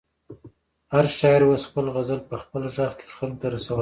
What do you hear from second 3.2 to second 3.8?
ته رسولی شي.